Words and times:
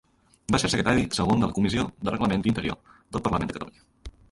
Va 0.53 0.59
ser 0.61 0.69
secretari 0.73 1.03
segon 1.17 1.43
de 1.43 1.51
la 1.51 1.55
comissió 1.59 1.85
de 2.09 2.15
Reglament 2.17 2.49
Interior 2.55 2.81
del 3.13 3.27
Parlament 3.29 3.53
de 3.55 3.61
Catalunya. 3.61 3.89